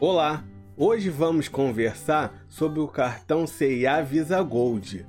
[0.00, 0.44] Olá,
[0.76, 5.04] hoje vamos conversar sobre o cartão CIA Visa Gold.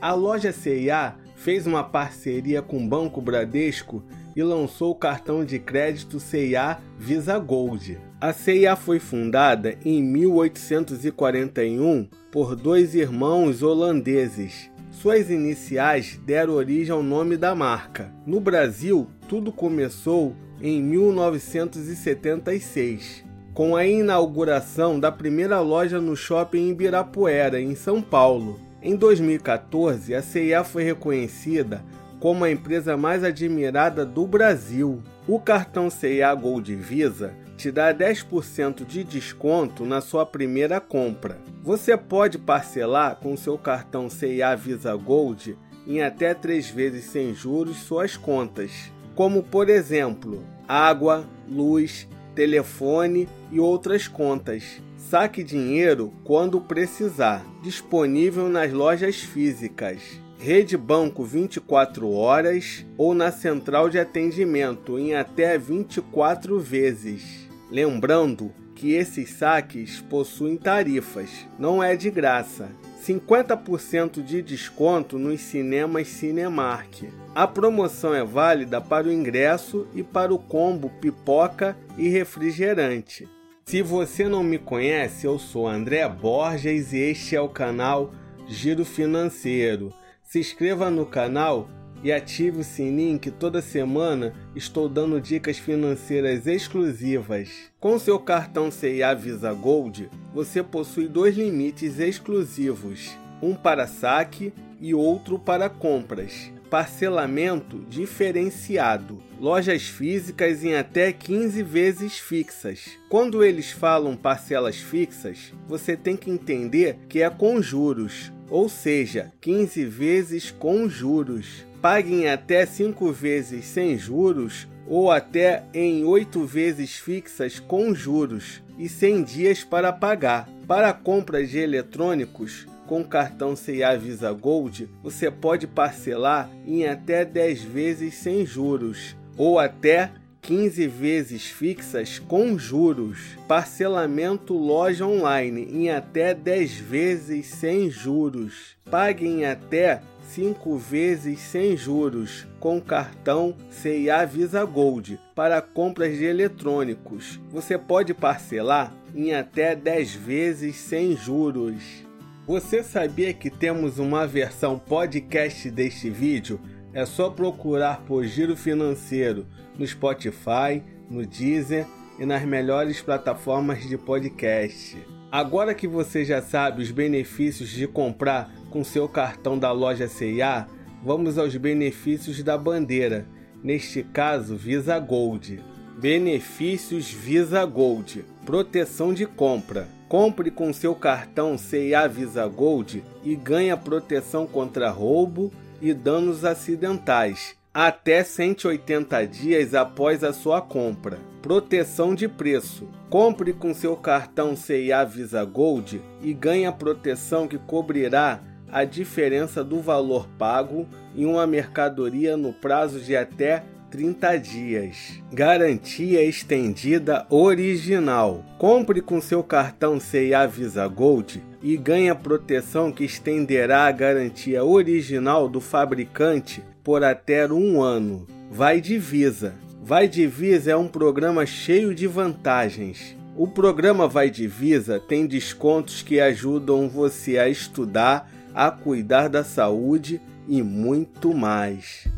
[0.00, 4.02] A loja CIA fez uma parceria com o Banco Bradesco
[4.34, 7.98] e lançou o cartão de crédito CIA Visa Gold.
[8.18, 14.70] A CIA foi fundada em 1841 por dois irmãos holandeses.
[14.90, 18.10] Suas iniciais deram origem ao nome da marca.
[18.24, 27.60] No Brasil, tudo começou em 1976 com a inauguração da primeira loja no shopping Ibirapuera,
[27.60, 28.60] em São Paulo.
[28.82, 31.84] Em 2014, a CIA foi reconhecida
[32.20, 35.02] como a empresa mais admirada do Brasil.
[35.26, 41.38] O cartão CIA Gold Visa te dá 10% de desconto na sua primeira compra.
[41.62, 47.78] Você pode parcelar com seu cartão CIA Visa Gold em até três vezes sem juros
[47.78, 54.82] suas contas, como por exemplo água, luz, telefone e outras contas.
[54.96, 57.44] Saque dinheiro quando precisar.
[57.62, 60.00] Disponível nas lojas físicas.
[60.38, 67.48] Rede Banco 24 horas ou na central de atendimento em até 24 vezes.
[67.70, 72.70] Lembrando que esses saques possuem tarifas, não é de graça.
[73.06, 77.04] 50% de desconto nos cinemas Cinemark.
[77.32, 83.28] A promoção é válida para o ingresso e para o combo pipoca e refrigerante.
[83.64, 88.10] Se você não me conhece, eu sou André Borges e este é o canal
[88.48, 89.94] Giro Financeiro.
[90.24, 91.68] Se inscreva no canal
[92.02, 97.70] e ative o sininho que toda semana estou dando dicas financeiras exclusivas.
[97.78, 104.94] Com seu cartão CIA Visa Gold, você possui dois limites exclusivos, um para saque e
[104.94, 106.50] outro para compras.
[106.70, 109.20] Parcelamento diferenciado.
[109.40, 112.90] Lojas físicas em até 15 vezes fixas.
[113.08, 119.32] Quando eles falam parcelas fixas, você tem que entender que é com juros, ou seja,
[119.40, 126.96] 15 vezes com juros paguem até 5 vezes sem juros ou até em 8 vezes
[126.96, 130.48] fixas com juros e 100 dias para pagar.
[130.66, 137.62] Para compras de eletrônicos com cartão CIA Visa Gold, você pode parcelar em até 10
[137.62, 140.10] vezes sem juros ou até
[140.42, 143.38] 15 vezes fixas com juros.
[143.46, 148.76] Parcelamento loja online em até 10 vezes sem juros.
[148.90, 156.24] Pague em até 5 vezes sem juros com cartão CIA Visa Gold para compras de
[156.24, 157.38] eletrônicos.
[157.50, 162.09] Você pode parcelar em até 10 vezes sem juros.
[162.50, 166.60] Você sabia que temos uma versão podcast deste vídeo?
[166.92, 169.46] É só procurar por Giro Financeiro
[169.78, 171.86] no Spotify, no Deezer
[172.18, 174.98] e nas melhores plataformas de podcast.
[175.30, 180.66] Agora que você já sabe os benefícios de comprar com seu cartão da loja CIA,
[181.04, 183.28] vamos aos benefícios da bandeira,
[183.62, 185.62] neste caso Visa Gold.
[185.98, 189.88] Benefícios Visa Gold: proteção de compra.
[190.08, 197.60] Compre com seu cartão CIA Visa Gold e ganhe proteção contra roubo e danos acidentais
[197.72, 201.18] até 180 dias após a sua compra.
[201.40, 202.88] Proteção de preço.
[203.08, 208.40] Compre com seu cartão CIA Visa Gold e ganhe proteção que cobrirá
[208.70, 215.20] a diferença do valor pago em uma mercadoria no prazo de até 30 dias.
[215.32, 218.44] Garantia estendida original.
[218.56, 224.64] Compre com seu cartão CIA Visa Gold e ganhe a proteção que estenderá a garantia
[224.64, 228.26] original do fabricante por até um ano.
[228.50, 229.54] Vai de Visa.
[229.82, 233.16] Vai de Visa é um programa cheio de vantagens.
[233.36, 239.44] O programa Vai de Visa tem descontos que ajudam você a estudar a cuidar da
[239.44, 242.09] saúde e muito mais.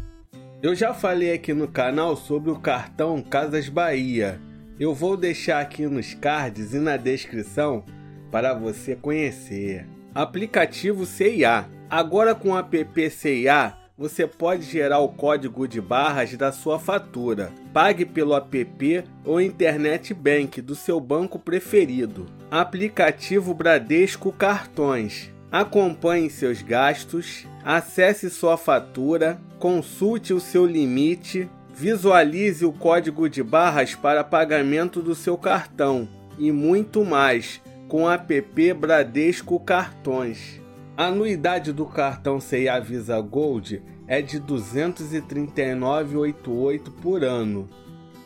[0.63, 4.41] Eu já falei aqui no canal sobre o cartão Casas Bahia.
[4.79, 7.85] Eu vou deixar aqui nos cards e na descrição
[8.31, 9.89] para você conhecer.
[10.15, 11.69] Aplicativo CIA.
[11.91, 17.51] Agora com o app CIA, você pode gerar o código de barras da sua fatura.
[17.73, 22.27] Pague pelo app ou internet bank do seu banco preferido.
[22.49, 25.29] Aplicativo Bradesco Cartões.
[25.51, 33.95] Acompanhe seus gastos, acesse sua fatura, consulte o seu limite, visualize o código de barras
[33.95, 40.61] para pagamento do seu cartão e muito mais com o app Bradesco Cartões.
[40.97, 47.69] A anuidade do cartão CIA Visa Gold é de R$ 239,88 por ano.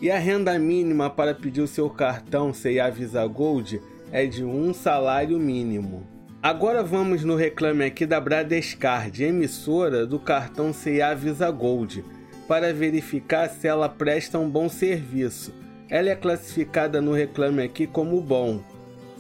[0.00, 3.81] E a renda mínima para pedir o seu cartão CIA Visa Gold
[4.11, 6.15] é de um salário mínimo.
[6.46, 12.04] Agora vamos no reclame aqui da Bradescard, emissora do cartão CIA Visa Gold,
[12.46, 15.52] para verificar se ela presta um bom serviço.
[15.90, 18.60] Ela é classificada no reclame aqui como bom.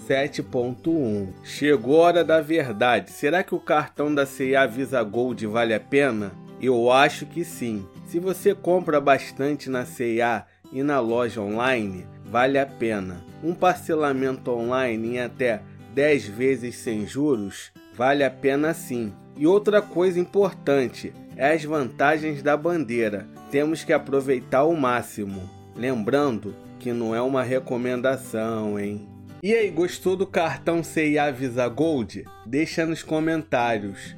[0.08, 3.10] 7.1 Chegou a hora da verdade.
[3.10, 6.30] Será que o cartão da CIA Visa Gold vale a pena?
[6.62, 7.84] Eu acho que sim.
[8.06, 13.20] Se você compra bastante na CIA e na loja online, vale a pena.
[13.42, 15.60] Um parcelamento online em até
[15.96, 19.14] 10 vezes sem juros vale a pena sim.
[19.34, 23.26] E outra coisa importante é as vantagens da bandeira.
[23.50, 25.48] Temos que aproveitar o máximo.
[25.74, 29.08] Lembrando que não é uma recomendação, hein?
[29.42, 32.26] E aí, gostou do cartão CIA Visa Gold?
[32.44, 34.14] Deixa nos comentários.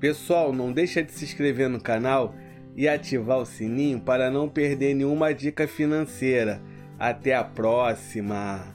[0.00, 2.34] Pessoal, não deixa de se inscrever no canal
[2.74, 6.60] e ativar o sininho para não perder nenhuma dica financeira.
[6.98, 8.74] Até a próxima!